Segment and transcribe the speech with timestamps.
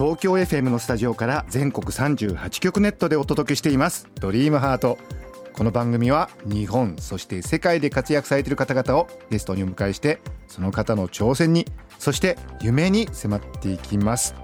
[0.00, 4.08] 東京 FM のスタジオから全国38局ネットでお届けしています。
[4.14, 4.96] ドリームハート。
[5.52, 11.66] この番組は日本そして世界で活躍されている方々をゲストにお迎えしてその方の挑戦に
[11.98, 14.34] そして夢に迫っていきます。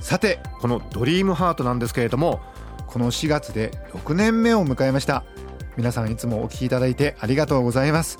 [0.00, 2.40] さてこのドリームハートなんですけれども
[2.86, 5.24] この4月で6年目を迎えました。
[5.76, 8.18] 皆さんいつもお聞きいただいてありがとうございます。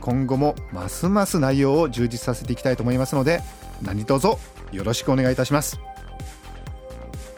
[0.00, 3.42] 今後もますます内容を充実させていきたいと思いますので
[3.80, 5.80] 何卒よろしくお願いいたします。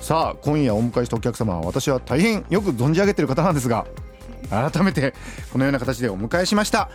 [0.00, 3.86] さあ今夜お迎えしたお客様は私は大変よく存じ上げている方なんですが
[4.48, 5.14] 改めて
[5.52, 6.90] このような形でお迎えしました。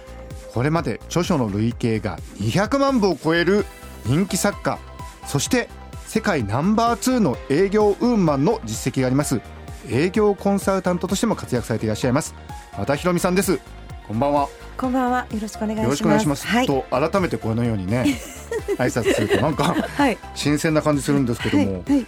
[0.53, 3.65] これまで著書の累計が200万部を超える
[4.05, 4.79] 人気作家
[5.27, 5.67] そして
[6.05, 9.41] 世界ナンバー2の営業ウーマンの実績があります
[9.89, 12.35] 営業コンサルタントとしても活躍されていらっしゃいます
[12.77, 13.59] 和田博美さんです。
[14.07, 14.64] こんばんは。
[14.77, 15.25] こんばんは。
[15.31, 15.83] よろしくお願いします。
[15.83, 18.05] よろしくお願いします、はい、と改めてこのようにね
[18.77, 22.05] 挨拶するとなんか、はい、新鮮な感じするんですけども、はい、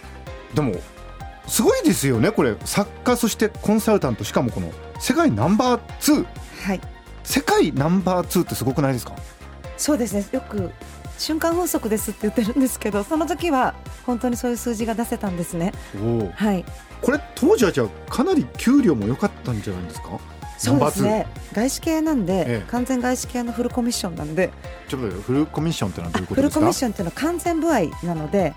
[0.54, 0.74] でも
[1.46, 2.54] すごいですよねこれ。
[2.64, 6.26] 作家そしてコンサルタントしかもこの世界ナンバー2、
[6.66, 6.80] はい、
[7.24, 9.14] 世界ナンバー2ってすごくないですか？
[9.78, 10.26] そうですね。
[10.32, 10.70] よく
[11.18, 13.74] 瞬間風速ですって言ってるんですけどその時は
[14.06, 15.72] 本当にそういう数字が出せたんですね。
[16.34, 16.64] はい。
[17.00, 20.10] これ当時はじゃあかなり給料も良かったんじゃないですか？
[20.58, 21.26] そうですね。
[21.54, 24.50] 外資系なんで、ええ、完全外資系のフルコミッションなんで。
[24.88, 26.60] ちょっとフルコミッションってのはどういうことですか？
[26.60, 28.54] フルコミッションっていうのは完全歩合なので。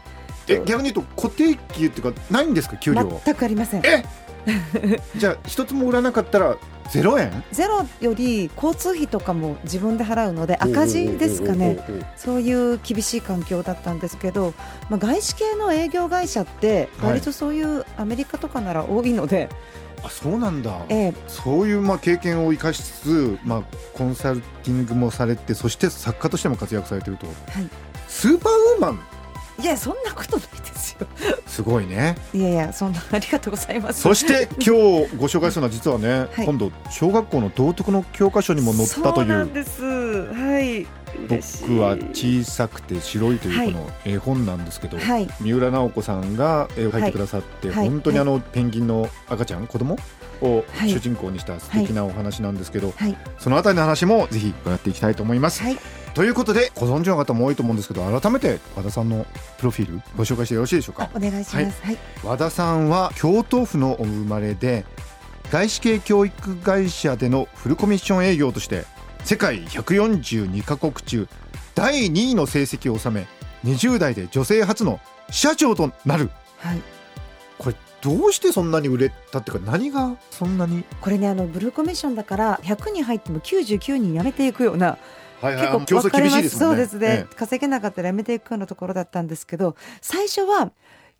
[0.48, 2.76] え逆に言うと固定給っていうかないんですか？
[2.78, 3.86] 給料全くありません。
[3.86, 4.04] え？
[5.16, 6.58] じゃあ一つも売らなかったら
[6.90, 7.44] ゼロ円？
[7.52, 11.78] ゼロより交通費とかも自分で払うので赤字ですかね。
[12.18, 14.56] そういう厳しい環境だったんですけど、
[14.90, 19.50] まあ、外資系の営業会社って割とそういうアメリカとかなら多いので、はい
[20.04, 23.64] あそうなんだ、ええ、そういうまあ経験を生かしつつ、まあ、
[23.94, 27.36] コンサルティングもされてそして作家としても活躍されてると、はい、
[28.08, 29.00] スーパーウーマン？
[29.60, 30.91] いやそんなことないですよ
[31.48, 32.16] すごいね。
[32.34, 34.02] いやいやそんな ありがとうございます。
[34.02, 34.72] そして今日
[35.18, 39.14] ご紹介するのは実はね、はい、今度小学校の道徳の教科書にも載ったという。
[39.14, 39.82] そうなんです。
[39.82, 40.88] はい。
[41.28, 49.98] 僕は小さくて白いというこの絵本なんですけど、はい、三浦直子さんが絵を描いてくださって、はい、本当にあのペンギンの赤ちゃん子供
[50.42, 55.64] を主人公にした素敵なお話なんですけど、はい、そのあたりの話もぜひ伺っていきたいと思います。
[56.14, 59.26] ということでご存知の方も多いと思うんですけど改めて和田さんの
[59.58, 61.10] プロフィールご紹介してよろしいでしょうか？
[61.16, 64.86] お願いします、はい、和田さんは京都府のお生まれで
[65.52, 68.86] 外資系教育会社でのフルコミッション営業として
[69.24, 71.28] 世界142カ国中
[71.76, 73.28] 第2位の成績を収め
[73.64, 75.00] 20代で女性初の
[75.30, 76.82] 社長となる、はい、
[77.58, 80.84] これどうしてそんなに売れたっていうか何がそんなに？
[81.00, 84.98] これねあのブルーコミッションだから100人入っても99人辞めていくような
[85.42, 86.60] はいはい、結構厳しいですね。
[86.60, 90.72] そうですね、ええ、稼げなかったら辞めていくようなところだったんですけど、最初は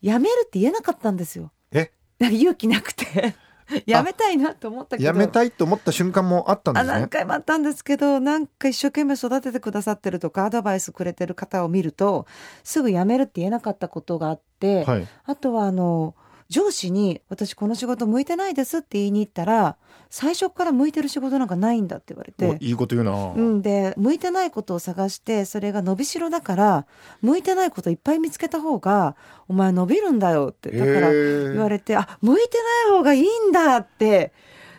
[0.02, 1.52] 辞めるって言えなかったんですよ。
[1.72, 1.92] え？
[2.20, 3.36] 勇気なくて。
[3.86, 5.08] やめたいなと思ったけど。
[5.08, 6.92] やめたいと思った瞬間もあったんですね。
[6.92, 12.26] 何回もあったんですけどなんか一生懸命育ててくださってるとかアドバイスくれてる方を見ると
[12.64, 16.16] すぐやめるって言えなかったことがあって、はい、あとはあの
[16.52, 19.78] 上司に私この仕事向いてないですって言いに行ったら
[20.10, 22.58] 最初から向いてる仕事なんかないんだって言われて。
[22.60, 26.86] いいこと言うな、うん、で向いてないことを探してそれが伸びしろだから
[27.22, 29.16] 向いてないこといっぱい見つけた方が
[29.48, 32.58] お前伸びるんだよってだから言われてあ向いて
[32.90, 34.34] ない方がいいんだって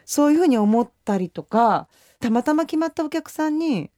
[0.05, 1.88] そういうふうに思ったりとか
[2.21, 3.91] たまたま決まったお客さんに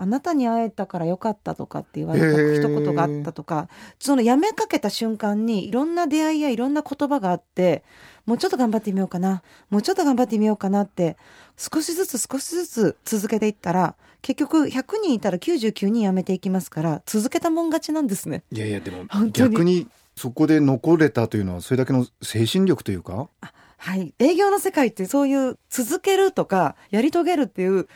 [0.00, 3.68] あなたに会えたからよかったとかって言われた一言があったとか
[3.98, 7.84] その辞めかけた瞬間にいろんな出会いやいろんな言葉があって
[8.26, 11.16] もうちょっと頑張ってみようかなもうちょっと頑張ってみようかなって
[11.56, 18.42] 少しずつ少しずつ続けていったら結局100人いたら99人辞めていきますから続けたもん勝ちなんですね。
[18.50, 19.86] いやいやでも逆に
[20.16, 23.28] そこで残れたというのはそれだけの精神力というか？
[23.76, 24.14] はい。
[24.18, 27.86] 営業の世界ってそういう続けるとかやり遂げるっていう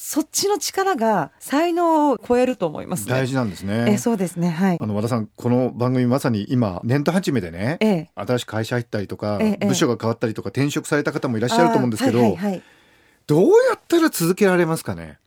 [0.00, 3.94] そっちの力が才能を超えると思います、ね、大事なんですね。
[3.94, 4.48] えそうですね。
[4.48, 4.78] はい。
[4.80, 12.62] あの和田さんこの番組まさに今年度初めでね、ええ、新しく会社入ったりとか、え、部署が変わったりとか転職された方もいらっしゃると思うんですけど、はいはいはい、
[13.26, 15.18] どうやったら続けられますかね？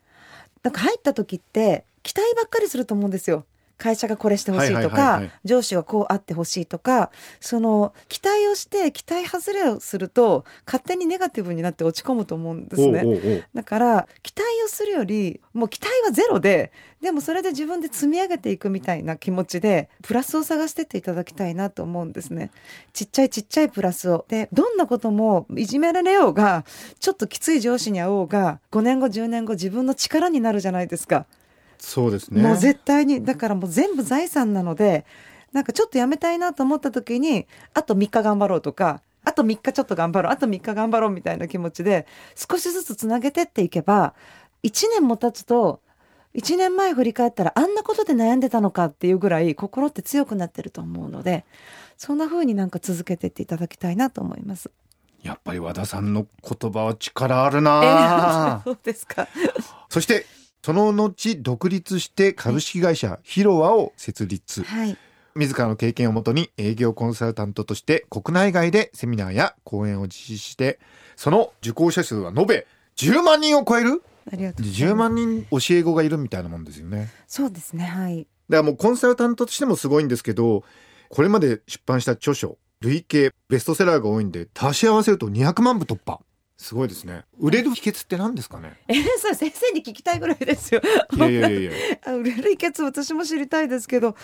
[0.64, 3.46] なんか入った時って期待ばっかりすると思うんですよ。
[3.82, 13.48] 会社がこれしてほしいとか上司がこうあってほしいとかその期待をして期待外れをすると勝手にネガティブになって落ち込むと思うんですね。
[13.56, 22.52] だから期待をするよりもう期待はゼロででもそれで自分で積み上げていくみたいな気持ちでプラスを探してっていただきたいなと思うんですね。
[22.94, 24.26] ちっちゃいちっちゃいプラスを。
[24.28, 26.66] でどんなこともいじめられようが
[27.00, 31.26] ちょっときつい上司に会おうが5年後10年後自分の力になるじゃないですか、
[31.82, 35.06] そうですねもう絶対にだからもう全部財産なので
[35.52, 44.14] なんかちょっとやめたいなと思った時にあと3日頑張ろうとかあと3日ちょっと頑張ろうあと3日頑張ろうみたいな気持ちで少しずつつなげてっていけば
[44.64, 45.82] 1年も経つと
[46.36, 51.46] 1年前振り返ったらあんなことで悩んでたのかっていうぐらい心って強くなってると思うので
[51.98, 54.72] そんな風になんか続けてっていただきたいなと思います。
[55.22, 59.28] やっぱり和田さんの言葉は力あるな、 そうですか。
[59.88, 60.26] そして
[60.64, 64.98] その後独立して株式会社ヒロワを設立はい。
[65.34, 70.78] 自らの経験をもとに営業コンサルタントとして国内外でセミナーや講演を実施して
[71.16, 72.68] その受講者数は延べ
[72.98, 74.04] 10万人を超える？
[74.32, 74.96] ありがとうござい10ます。
[74.96, 77.86] 万人教え子がいるみたいなもんですよねそうですね。
[77.86, 78.28] はい。
[78.50, 80.64] だからもうコンサルタントとしてもすごいんですけど
[81.08, 86.20] これまで出版した著書累計ベストセラーが多いんで足し合わせると200万部突破
[86.62, 87.26] すごいですね。
[87.40, 88.78] 売れる秘訣って何ですかね？
[88.88, 90.82] えー、そう先生に聞きたいぐらいですよ。
[91.16, 91.72] いやいやいや。
[92.16, 94.16] 売れる秘訣私も知りたいですけど。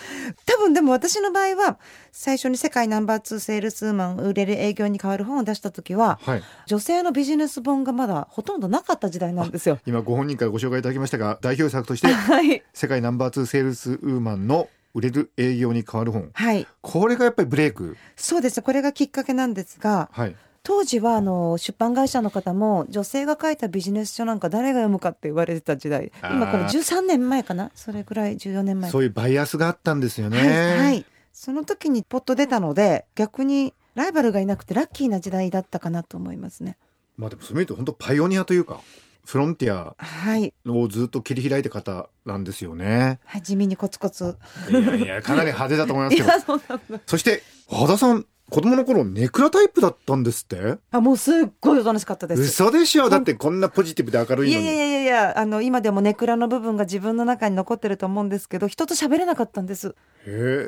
[0.46, 1.78] 多分でも私の場合は
[2.12, 6.42] 最初に世界ナンバー2セールスウーマン売れる営業に変わる本を出した時ははい。
[6.66, 9.78] 女性のビジネス本がまだほとんどなかった時代なんですよ。
[9.84, 16.30] 今ご本人からご紹介いただきましたが代表作としてはい、世界ナンバー2セールスウーマンの売れる営業に変わる本。
[16.32, 17.96] はい、これがやっぱりブレイク？
[18.16, 18.62] そうです。
[18.62, 20.36] これがきっかけなんですがはい
[20.68, 27.70] 当時はあの出版会社の方も女性が書いたビジネス書なんか誰が読むかって言われてた時代今からあー13年前かな？
[27.74, 30.38] それぐらい14年前そういうバイアスがあったんですよね。
[30.38, 36.76] はい、はい、その時にポッと出たので逆にライバルがいなくてラッキーな時代だったかなと思いますね。
[37.16, 38.82] まあでもそういう意味で本当パイオニアというか
[39.24, 43.20] フロンティアはい、をずっと切り開いた方なんですよね。
[43.24, 44.36] はい、地味にコツコツ。
[44.68, 46.28] いやいやかなり派手だと思いますけど。
[46.28, 47.00] いや、そうなんだ。
[47.06, 50.78] そして和田さん子供の頃ネクラタイプだったんですって？
[50.90, 52.42] あ、もうすっごいおとなしかったです。
[52.42, 53.10] 嘘でしょ？
[53.10, 54.64] だってこんなポジティブで明るいのに。
[54.64, 59.94] いやいやいやいや、あの、今でもネクラの部分が自分の中に残ってると思うんですけど、人と喋れなかったんです。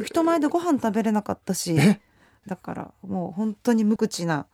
[0.05, 2.01] 人前でご飯食べれなかったしえ？
[2.47, 4.47] だから、もう本当に無口な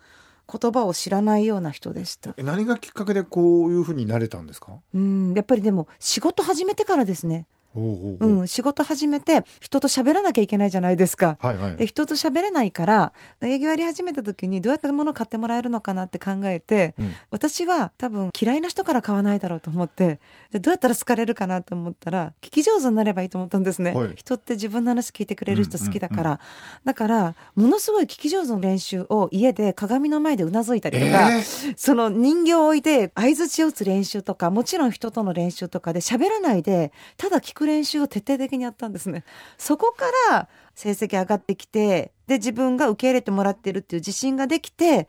[0.49, 2.33] 言葉を知らないような人でした。
[2.37, 4.79] え何がきっかけでこういうふうになれたんですか？
[4.95, 7.47] うん、やっぱりでも仕事始めてからですね。
[7.77, 11.37] おうん、仕事始めて人と喋らなきゃいけないじゃないですか。
[11.41, 11.77] はいはい。
[11.77, 13.13] で人と喋れないから
[13.43, 17.15] 営業やり始めた時にどうやって物を買ってもらえるのかなって考えて、うん。
[17.31, 20.21] 私は多分嫌いな人から買わないだろうと思って
[20.51, 24.13] でどうやったら好かれるかなと思ったら聞き上手になればいいと思ったんですね、はい。
[24.17, 26.39] 人って自分の話聞いてくれる人好きだから、うん。
[26.85, 31.75] だからものすごい聞き上手の練習を家で鏡の前でうなずいたりとか、えー。
[31.77, 39.25] その人形を置いて相槌を打つ練習とかもちろん人との練習とかで喋らないでただ聞く練習を徹底的にやったんですね。
[39.59, 45.09] そこから成績上がってきてで自分が受け入れてもらってるっていう自信ができて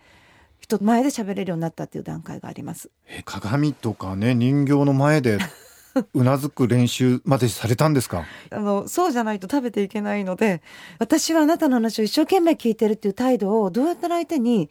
[0.60, 2.90] 人前で喋れるようになったっていう段階があります。
[3.08, 5.38] え鏡とかね人形の前で
[6.14, 8.26] うなずく練習までされたんですか？
[8.52, 10.62] あのそうじゃないと食べていけないので
[11.00, 14.70] 私はあなたの話を一生懸命聞いてるっていう態度をどうやったら相手に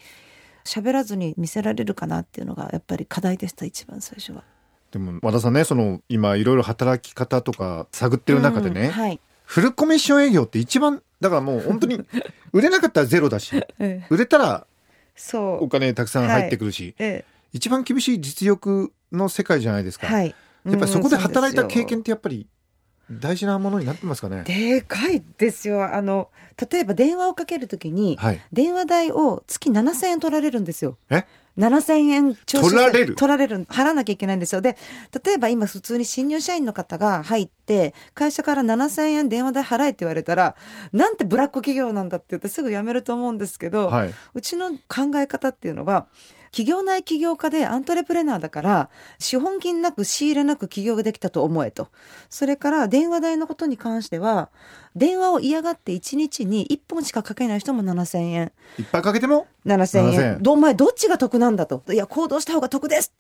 [0.65, 4.43] 喋らずに見せられるかなっていうのがやっぱり課題でした一番最初は。
[4.91, 9.21] でも和田さんねその今いろいろ働き方とか探ってる中でね、うんはい。
[9.45, 12.05] フルコミッション営業って一番だからもう本当に
[12.53, 14.07] 売れなかったらゼロだしええ。
[14.11, 14.67] 売れたら
[15.15, 15.65] そう。
[15.65, 20.35] お金たくさん入ってくるし、え一番厳しい実力の世界じゃないですか、え、はい。
[20.67, 22.47] やっぱりそこで働いた経験うんってやっぱり
[23.11, 24.43] 大事なものになってますかね。
[24.45, 25.95] でかいですよ。
[25.95, 26.31] あの
[26.71, 28.41] 例えば電話をかけるときに、はい。
[28.53, 30.99] 電話代を月7000円取られるんですよ。
[31.11, 31.25] え？
[31.59, 33.15] 7000円徴収取られる。
[33.15, 34.61] 取られる払わなきゃいけないんですよ。
[34.61, 34.77] で
[35.25, 40.55] 例えば今普通に新入社員の方が入って会社から7000円電話代払えって言われたら
[40.93, 44.15] なんてブラック企業なんだって言ってすぐ辞めると思うんですけど、はい。
[44.35, 46.07] うちの考え方っていうのは
[46.51, 51.89] 企業内起業家でアントレプレナーだから資本金なく仕入れなく起業ができたと思えと。
[52.31, 54.51] それから電話代のことに関しては
[54.95, 58.53] 電話を嫌がって1日に1本しかかけない人も7000円。
[58.79, 60.21] いっぱいかけても？7000 7000円。
[60.37, 60.43] 円。
[60.43, 61.83] どお前どっちが得なんだと？
[61.93, 63.13] いや行動した方が得です。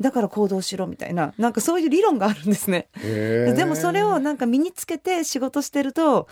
[0.00, 1.34] だから行動しろみたいな。
[1.38, 2.88] なんかそういう理論があるんですね。
[3.02, 6.28] でもそれをなんか身につけて仕事してると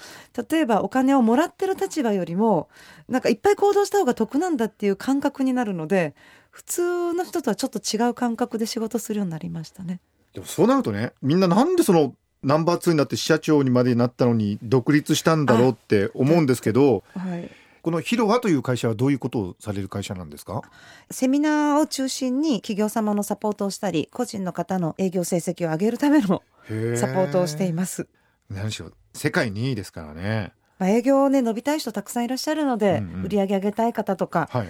[0.49, 2.69] 例えばお金をもらってる立場よりも
[3.09, 6.15] なんかいっぱい行動した方が得なんだっていう感覚になるので
[6.51, 10.01] 普通の人とはちょっと違う感覚で仕事するようになりましたね。
[10.33, 17.51] でもそうなるとねみんななんでそのナンバー2になって支社長にまでなったのに独立したんだろうって思うんですけどはい、
[17.83, 20.63] このヒロハという会社はどういうことをされる会社なんですか？
[21.11, 26.43] セミナーを中心に企業様のサポートをしたり個人の方の営業成績を上げるための
[26.97, 28.09] サポートをしています。
[28.51, 30.53] 何しろ世界2位ですからね
[30.85, 33.23] まあ、営業をね伸びたい人たくさんいらっしゃるので、うんうん。
[33.25, 34.69] 売り上げ上げたい方とかはい。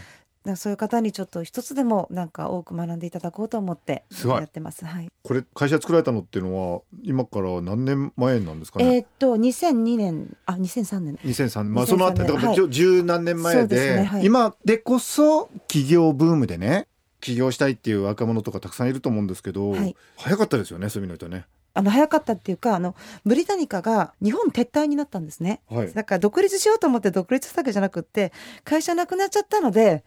[0.56, 4.84] そういう方にちょっと一つでもなんか多く学んでいただこうと思ってやってます。
[4.84, 5.08] はい。
[5.22, 11.14] これ会社作られたのっていうのは今から何年前なんですかね、えーっと2002年あ2003年。
[11.24, 12.56] 2003まあ2003その後だからはい。
[12.56, 13.96] 十十何年前で。
[13.96, 14.24] ねはい。
[14.24, 16.86] 今でこそ起業ブームでね
[17.24, 25.60] 起業したいっていう若者とかたくさんいると思うんですけど、はい早かったですよねそういうのとねあの早かったっていうかあのブリタニカが日本撤退になったんですね。
[25.68, 30.04] はいだから独立しようと思って独立したわけじゃなくって会社なくなっちゃったので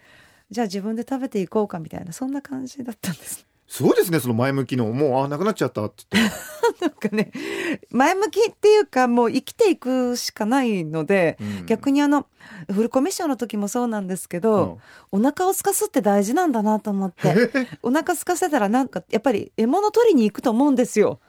[0.51, 3.47] じゃあ自分で食べていこうかみたいなそんな感じだったんです。
[3.67, 4.85] すごいですねその前向きの。
[4.91, 6.35] もうあなくなっちゃったって言って、
[6.81, 7.31] なんかね
[7.91, 11.65] 前向きっていうかもう生きていくしかないので、うん。
[11.65, 12.27] 逆にあの
[12.71, 14.79] フルコミッションの時もそうなんですけど、
[15.11, 17.67] お腹を空かすって大事なんだなと思って。
[17.83, 21.19] お腹空かせたらなんかやっぱり獲物取りに行くと思うんですよ。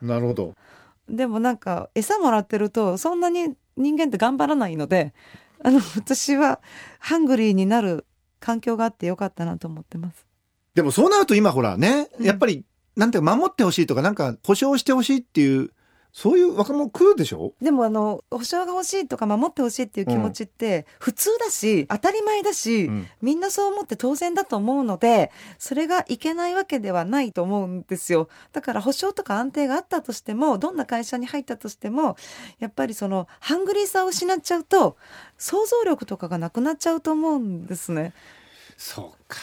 [0.00, 0.54] なるほど。
[1.08, 5.14] でもなんか餌もらってるとそんなに人間って頑張らないので
[5.64, 6.60] あの私は
[6.98, 8.06] ハングリーになる
[8.40, 10.27] 環境があってよかったなと思ってます。
[10.78, 12.24] でもそうなると今ほらねうん。
[12.24, 15.72] やっぱりなんていうか守ってほしいとかなんか保証してほしいっていう
[16.12, 17.52] そういう若者来るでしょ？
[17.60, 23.06] でもあの保証が欲しいとか守ってほしいっていう気持ちって普通だし当たり前だし、うん。
[23.20, 28.28] みんなそう思って当然だと思うのでそれがいけないわけではないと思うんですよ。
[28.52, 32.16] だから保証とか安定があったとしてもどんな会社に入ったとしても
[32.60, 34.96] やっぱりそのハングリーさを失っちゃうと
[35.38, 38.14] 想像力とかがなくなっちゃうと思うんですね。
[38.76, 39.38] そうか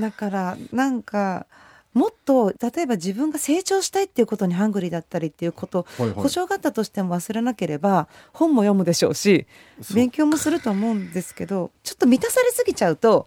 [0.00, 1.46] だからなんか
[1.94, 6.14] もっと例えば自分が成長したいっていうことにハングリーだったりっていうことはいはい。
[6.14, 9.46] 保証があったとしても忘れなければ本も読むでしょうし
[9.94, 13.26] 勉強もすると思うんですけどちょっと満たされすぎちゃうと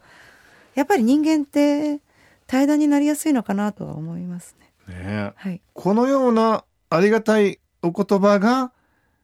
[0.76, 2.00] やっぱり人間って
[2.48, 4.94] 怠惰になりやすいのかなとは思いますね。
[4.94, 5.34] ねえ。
[5.36, 8.72] はい、このようなありがたいお言葉が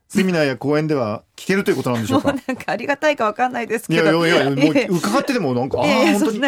[0.08, 4.26] セミナーや講演では聞けるということなんでしょ もううかなんかありがたいかわかんないですいけど。
[4.26, 6.40] やいやいやもう 伺ってでもなんかああ本当に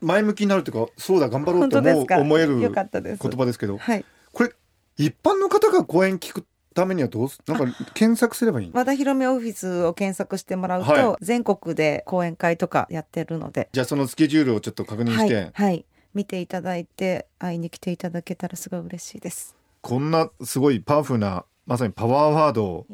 [0.00, 2.06] 前向きになるというかそうだ頑張ろう本と思。
[2.20, 2.72] 思えるよ言。
[2.72, 4.04] 葉ですけどはい。
[4.32, 4.50] これ
[4.96, 7.64] 一般の方が講演聞くためにはどうすなんか
[7.94, 19.56] 検索すればいい和田博美オフィスを検索してもらうと、は全国で講演会とかやってるので、じゃあそのスケジュールをちょっと確認して、はい、はい、見ていただいて会いに来ていただけたらすごい嬉しいです。
[19.80, 22.86] こんなすごいパワフルなまさにパワーワードを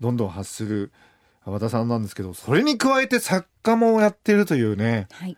[0.00, 0.92] どんどん発する
[1.44, 5.36] 和田さんなんですけどそれに加えて作家もやってるというねはい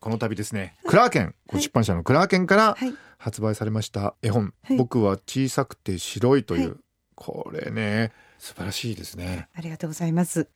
[0.00, 6.76] この度ですねクラーケンご出版社のクラーケンからはい発売されました絵本「はい僕は小さくて白い」という、はい
[7.20, 10.48] これね素晴らしいですねありがとうございます。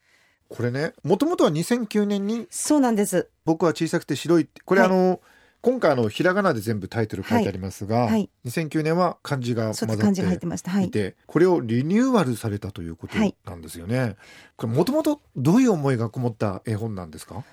[0.49, 3.29] これねもともとは2009年にそうなんです。
[3.45, 5.21] 「僕は小さくて白い」これ、はいあの
[5.61, 10.71] 今回あのひらがなで全部タイトル書いてありますが、はい2009年は漢字が混ざっそうです漢字が入っててました。
[10.73, 10.91] はいい。
[10.91, 14.17] て、これをリニューアルされたということはいなんですよね。
[14.57, 17.45] これもともとどういう思いがこもった絵本なんですか？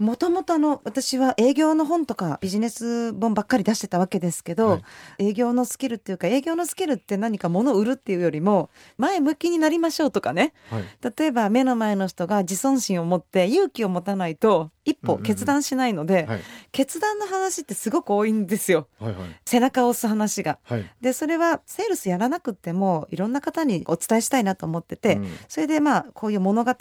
[0.00, 4.82] もともとあの私は営業の本とかビジネス本ばっかり出してたわけですけど、はい
[5.18, 10.84] 営業のスキルっていうか営業のスキルって何か物を売るっていうよりも前向きになりましょうとかねはい。
[11.18, 16.40] 例えば目の前の人が自尊心を持って勇気を持たないと一歩決断しないので、はい。
[16.72, 19.12] 決断の話ってすごく多いんですよはい。
[19.12, 19.40] はい。
[19.44, 20.58] 背中を押す話が。
[20.62, 20.90] はい。
[21.00, 26.74] でそれはセールスやらなくってもいろんな方にお伝えしたいなと思ってて、うんそれでまあこういう物語を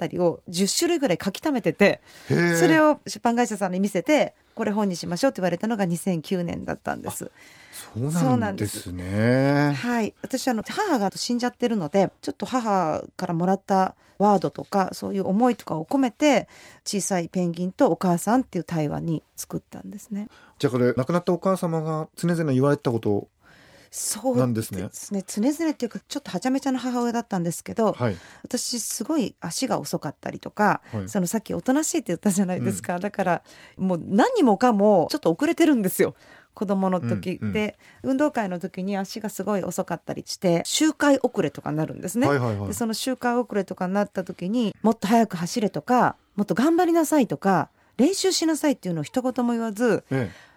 [0.49, 2.33] 10種類ぐらい書き溜めててそ
[2.67, 7.31] れを出版会社さんに見せてこれ本にしましょうって言われたのが2009年だったんです。
[7.71, 9.73] そうななんんでですすね。
[9.73, 16.47] はい、私あの母が死んじゃってるのでちょっと母からもらったワードとかそういう思いとかを込めて
[16.85, 20.27] 小さいペンギンとお母さんっていう対話に作ったんですね。
[20.59, 23.27] じゃあこれ亡くなったお母様が常々言われてたこと。
[23.91, 28.17] そうなんですねですね常々っていうかちょっとはちゃめちゃな母親だったんですけど、はい。
[28.43, 33.41] 私すごい足が遅かったりとか、はいそのさっきおとなしいって言ったじゃないですか、だから
[33.77, 36.15] もう何もかもちょっと遅れてるんですよ
[36.53, 42.27] 子供の時、うんうんで運動会の時に足がすごい遅かったりして周回遅れとかになるんですね。
[42.27, 42.73] はいはいはいで。
[42.73, 50.48] その周回遅れとかになった時にもっと早く走れとかもっと頑張りなさいとか練習しなさいっていうのを一言も言わずええ。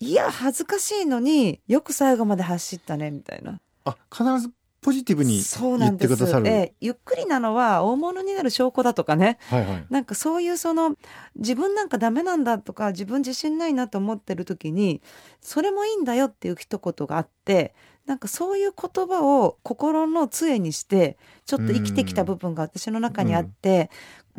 [0.00, 3.60] いや恥ずかしいのによく最後まで走ったねみたいな。
[3.84, 6.48] あ必ずポジティブにそう言っなんですてくださる。
[6.48, 9.86] ええゆっくりなのは大物になる証拠だとかねはいはい。
[9.90, 10.96] なんかそういうその
[11.36, 15.02] 自分なんかダメなんだとか自分自信ないなと思ってる時に
[15.42, 17.74] それもいいんだよっていう一言があって
[18.06, 23.90] なんかそういう言葉を心の杖にしてちょっと生きてきた部分が私の中にあって、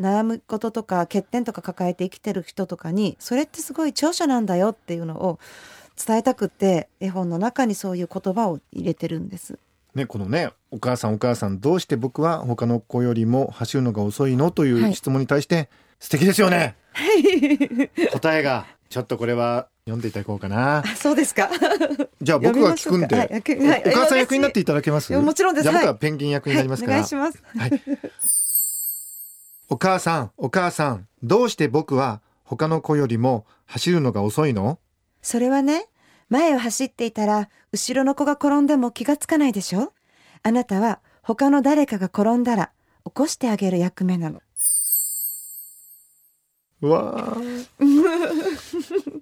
[0.01, 5.39] 悩むこととか欠点とか抱えて生きてる人とかにそれってすごい長所なんだよっていうのを
[6.03, 9.59] 伝えたくて絵本の中にそういう言葉を入れてるんです。
[9.93, 16.75] ね、このね「お母さんお母さんどうして僕は他の子よりも走るのが遅いの?」といはいう質問に対して、素敵ですよね
[18.13, 21.49] 答えがちょっとこれは読んでいただこうかなあそうですか。
[22.21, 25.13] じゃあ僕が聞くんで、読みましょうかはいお母さん役になっていただけます？
[25.13, 27.43] もちろんですじゃあ僕ははいペンギン役になりますから、はい、お願いします。
[27.57, 27.81] はい。
[29.71, 34.79] お母さん、お母さん、どうして僕は他の子よりも走るのが遅いの？
[35.21, 35.85] それはね、
[36.27, 39.93] 前を走っていたら、後ろの子が転んでも気がつかないでしょ？
[40.43, 42.71] あなたは他の誰かが転んだら、
[43.05, 44.41] 起こしてあげる役目なの。
[46.81, 49.21] うわー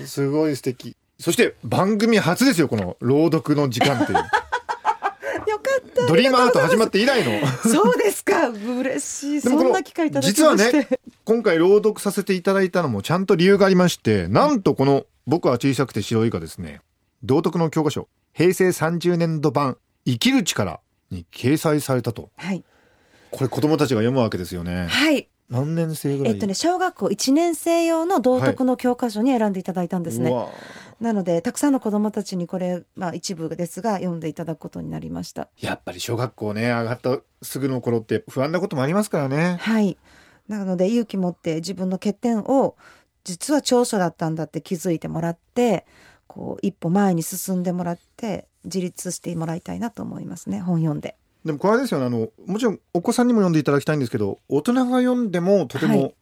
[0.04, 0.96] すごい素敵。
[1.20, 4.18] そして番組初ですよ、この朗読の時間っていう。
[6.08, 7.46] ドリームアート始まって以来の。
[7.62, 8.48] そうですか。
[8.48, 9.40] 嬉しい。
[9.40, 10.56] そんな機会いただき実は。
[10.56, 10.88] ね、
[11.24, 16.80] 今回朗読させていただいたのもちゃんと理由がありまして、なんとこの僕は小さくて白いがですね、
[17.22, 22.30] 道徳の教科書、平成30年度版、生きる力に掲載されたと。
[22.36, 22.64] はい。
[23.30, 24.86] これ子供たちが読むわけですよね。
[24.88, 25.28] はい。
[25.52, 26.32] 何年生ぐらい？
[26.32, 30.30] えっとね、小学校1年生用の道徳の教科書に選んでいただいたんですね。
[30.30, 30.48] うわ
[31.00, 35.48] なので、たくさんの子供たちにこれ、まあ一部ですが、読んでいただくことになりました。
[35.60, 39.58] やっぱり小学校ね上がったすぐの頃って不安なこともありますからね。
[39.60, 39.98] はい。
[40.48, 42.76] なので勇気持って自分の欠点を
[43.24, 45.86] 実は長所だったんだって気づいてもらって、
[46.26, 50.60] こう一歩前に進んでもらって自立してもらいたいなと思いますね。
[50.60, 51.16] 本読んで。
[51.44, 56.14] でもこれですよねあのもちろんお子さんにも読んでいただきたいんですけど大人が読んでもとてもはい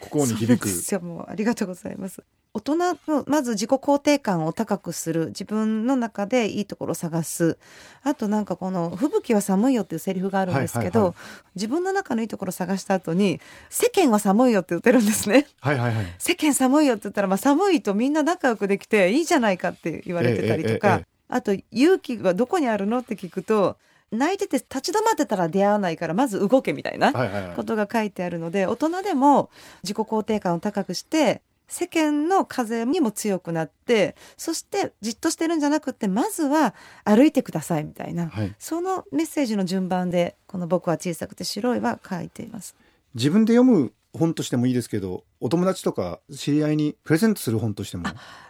[0.00, 1.00] 心に響く、そうなんですよ。
[1.00, 2.22] もうありがとうございます。
[2.54, 7.58] 大人のまず自己肯定感を高くする自分の中でいいところを探す
[8.02, 11.14] あとなんかこの「吹雪は寒いよ」っていうセリフがあるんですけど、はいはい
[11.56, 15.48] 自分の中のいいところを探した後に「世間は寒いよ」って言ってるんですね。
[15.60, 16.06] はいはいはい。
[16.18, 23.00] 世間寒いよって言ったら、まあ、寒いとみんな仲良くできていいじゃないかって言われてたりとか、えええあと勇気はどこにあるの？
[23.00, 23.76] って聞くと
[24.10, 27.12] 泣いてて立ち止まってたら出会わないからまず動けみたいな
[27.54, 29.50] ことが書いてあるので大人でも
[29.82, 38.54] 自己肯定感を高くして世間の風にも強くなってそしてじっとしてるんじゃなくってまずは歩いてくださいみたいな、はい。
[38.58, 42.74] そのメッセージの順番でこの「僕は小さくて白い」は書いています。
[43.14, 48.04] 自分で読む本としてもいいですけどお友達とか知り合いにプレゼントする本としても、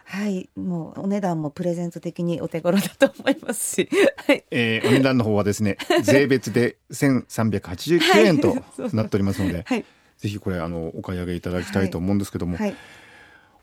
[0.05, 3.89] はい、もうお値段もプレゼント的にお手頃だと思いますし、
[4.27, 8.55] はい、えーお値段の方はですね税別で1389円と
[8.93, 9.85] なっておりますので、はい、
[10.17, 12.75] ぜひこれあのお買い上げいただきたいと思うんですけども、はい、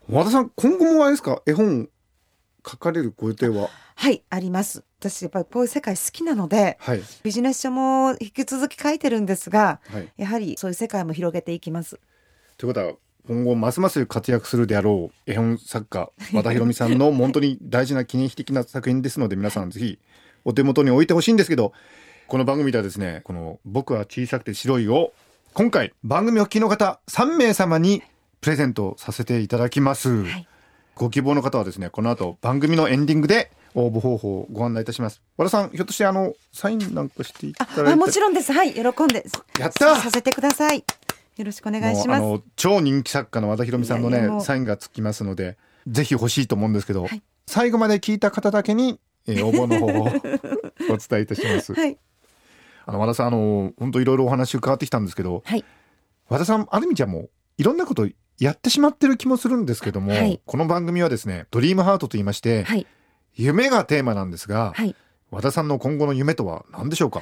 [0.09, 1.41] 和田さん今後もあれですか？
[1.45, 1.89] 絵本
[2.67, 3.69] 書かれるご予定は？
[3.95, 4.83] はい、あります。
[4.99, 7.01] 私やっぱりこういう世界好きなので、はい。
[7.23, 10.11] ビジネス書も引き続き書いてるんですが、はい。
[10.17, 11.99] やはりそういう世界も広げていきます。
[12.57, 12.93] ということは
[13.27, 19.99] 今後ますます活躍するであろう絵本作家和田博美さんの本当に大事な記念碑的な作品ですので皆さんぜひ
[20.45, 21.73] お手元に置いてほしいんですけど
[22.27, 25.11] この番組ではですねこの「僕は小さくて白い」を
[25.53, 28.01] 今回番組お聞きの方3名様に
[28.39, 30.47] プレゼントさせていただきます、はい
[30.97, 38.51] ご希望の方はですねこの後番組のエンディングで応募方法をご案内いたします和田さんひょっとしてあのサインなんかしていただいてあ、あもちろんです。
[38.51, 39.23] はい、喜んで
[39.59, 40.83] やったさせてください。
[41.37, 42.43] よろしくお願いします。
[42.55, 45.57] 超人気作家の和田博美さんのねサインがつきますので
[45.87, 50.07] ぜひ欲しいと思うんですけど、はい最後まで聞いた方だけに、えー応募の方を
[50.93, 51.73] お伝えいたします。
[51.73, 51.97] はい、
[52.85, 55.63] あの和田さんあの本当いろいろお話伺ってきたんですけどはい、
[56.27, 58.05] 和田さんある意味じゃもういろんなこと
[58.39, 60.39] やってしまってる気もするんですけども、はい。
[60.45, 62.85] この番組はですねドリームハートと言いまして、はい、
[63.35, 64.95] 夢がテーマなんですが、はい。
[65.31, 67.21] 和田さんの今後の夢とは何でしょうか？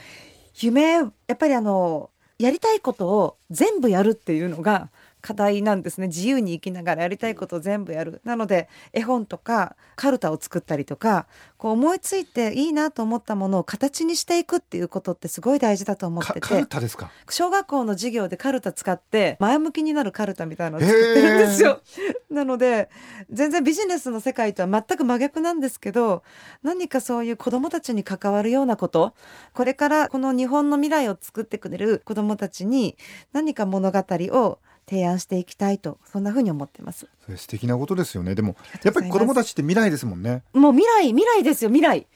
[0.59, 4.89] 夢やっぱりあのやりたいことを全部やるっていうのが
[5.25, 6.05] 課題なんですね。
[6.05, 8.21] 自由に生きながらやりたいことを全部やる。
[8.23, 11.25] なので絵本とかカルタを作ったりとか
[11.57, 17.09] こう思いついていいなと思ったものを形にしていくっていうことってすごい大事だと思ってかカルてタですか？
[17.27, 21.81] 小学校の授業でカルタ使って前向きになるカルタみたいなのを作ってるんですよ。
[22.29, 22.91] なので
[23.31, 26.21] 全然ビジネスの世界とは全く真逆なんですけど
[26.61, 29.15] 何かそういう子どもたちに関わるようなこと
[29.53, 32.95] これからこの日本の未来を作ってくれる子どもたちに
[33.33, 37.07] 何か物語を提案していきたいとそんな風に思ってます。
[37.35, 38.35] 素敵なことですよね。
[38.35, 40.43] でもやっぱり子供たちって未来ですもんね。
[40.53, 42.07] もう未来未来ですよ未来。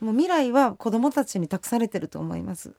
[0.00, 2.72] もう未来は子どもたちに託されてると思います。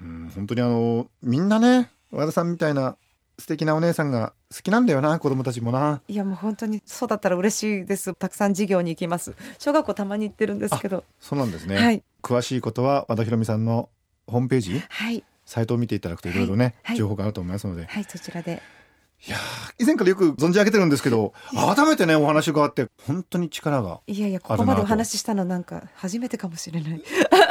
[0.00, 2.96] うん本当にあのみんなね和田さんみたいな
[3.38, 6.00] 素敵なお姉さんが好きなんだよな子供たちもな。
[6.08, 8.14] いやもう本当にそうだったら嬉しいです。
[8.14, 9.34] たくさん授業に行きます。
[9.58, 11.04] 小学校たまに行ってるんですけど。
[11.20, 12.02] そうなんですね、はい。
[12.22, 13.88] 詳しいことは和田博美さんの
[14.26, 14.82] ホームページ？
[14.88, 15.24] はい。
[15.44, 16.96] サイトを見ていただくといろいろね、はい。
[16.96, 17.84] 情報があると思いますので。
[17.86, 18.62] はいそちらで
[19.26, 27.02] いやー以前からよく存じ上げてるんですけど改めてねお話があって本当に力がいやいやここまでお話ししたのなんか初めてかもしれない。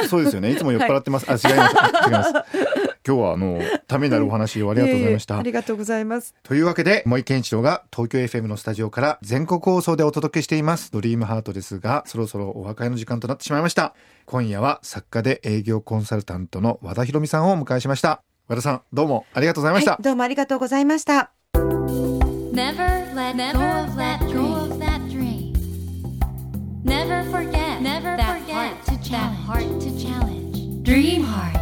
[0.07, 0.51] そうですよね。
[0.53, 1.75] いつも酔っ払ってます、あ違います。
[2.05, 2.31] 違います。
[3.05, 6.35] 今日はあのためになるお話をありがとうございました、ええありがとうございます。
[6.43, 10.91] というわけで森健一郎が東京 FM のスタジオから全国放送でお届けしています。
[10.91, 13.93] ドリームハートですがそろそろお別れの時間となってしまいました。
[14.25, 18.21] 今夜は作家で営業コンサルタントの和田博美さんをお迎えしました。
[18.47, 21.32] 和田さんどうもありがとうございました、はい、どうもありがとうございました
[22.53, 25.53] Never let go of that dream.
[26.83, 28.75] Never forget Never forget
[29.11, 30.83] that heart to challenge.
[30.83, 31.53] Dream heart.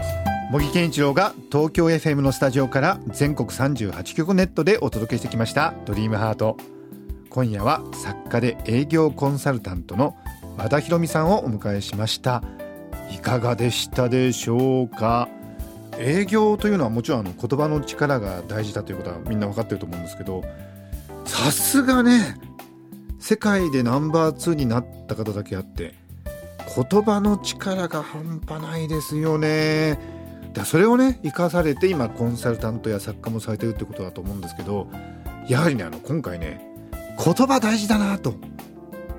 [0.52, 6.58] 茂木健一郎が東京 FM のスタジオから全国38局ネットでお届けしてきました「ドリームハート
[7.30, 10.18] 今夜は作家で営業コンサルタントの
[10.58, 12.44] 和田博美さんをお迎えしました
[13.10, 15.30] いかがでしたでしょうか？
[15.98, 20.44] 営業というのはもちろんあの言葉の力が大事だということはみんな分かってると思うんですけど
[21.26, 22.38] さすがね
[23.20, 25.94] 世界でナンバー2になった方だけあって
[26.76, 30.00] 言葉の力が半端ないですよね。
[30.54, 34.88] だそれをね生かされて今コンサルタントや作家もされてるってことだと思うんですけど
[35.48, 36.62] やはりねあの今回ね
[37.24, 38.36] 言葉大事だなと。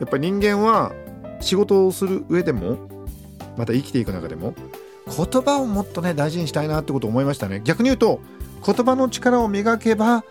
[0.01, 0.93] やっぱり人間は
[1.41, 2.77] 仕事をする上でも
[3.57, 4.55] また生きていく中でも
[5.07, 7.61] 言葉をもっとね大事にしたいなってことを思いましたね。
[7.65, 8.21] 逆に言うと
[8.65, 10.25] 言葉の力を磨けば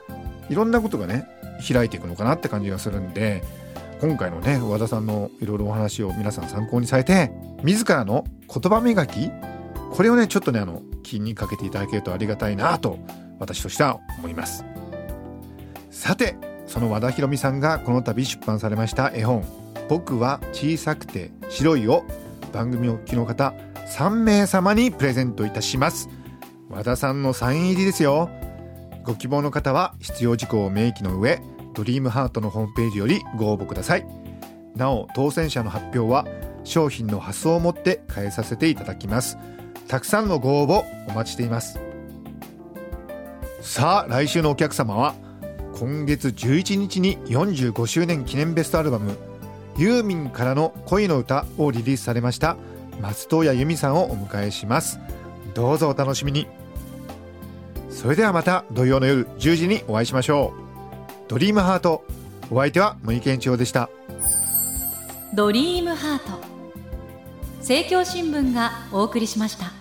[0.49, 1.27] いろんなことがね
[1.67, 3.43] 開いていくのかなって感じがするんで
[4.01, 7.31] 今回のね和田さんのいろいろお話を皆さん参考にされて
[7.63, 9.29] 自らの言葉磨き
[9.91, 12.97] これをねちょっとねあの気にかけていただけるとありがたいなと
[13.39, 14.65] 私としては思います。
[15.89, 16.35] さて
[16.67, 19.43] その和田博美さんがこの度出版されました絵本
[19.89, 22.05] 「僕は小さくて白い」を
[22.53, 23.53] 番組お聞きの方
[23.91, 26.07] 3名様にプレゼントいたします。
[26.69, 28.29] 和田さんのサイン入りですよ。
[29.03, 31.41] ご希望の方は必要事項を明記の上
[31.73, 34.05] ドリームハートのホームページよりご応募ください。
[34.77, 36.25] なお当選者の発表は
[36.63, 39.37] 商品の発送をもって返させていただきます。
[39.89, 41.77] たくさんのご応募お待ちしています。
[43.59, 45.15] さあ来週のお客様は
[45.77, 49.17] 今月11日に45周年記念ベストアルバム
[49.77, 52.55] 「ユーミンからの恋の歌」をリリースされました。
[52.99, 54.99] 松任谷由実さんをお迎えします。
[55.53, 56.47] どうぞお楽しみに。
[57.89, 61.29] それではまた土曜の夜10時にお会いしましょう。
[61.29, 62.03] ドリームハート。
[62.49, 63.89] お相手は森健一郎でした。
[65.33, 66.39] ドリームハート。
[67.59, 69.80] 政教新聞がお送りしました。